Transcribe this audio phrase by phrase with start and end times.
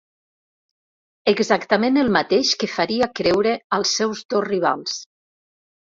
[1.33, 4.97] Exactament el mateix que faria creure als seus dos rivals.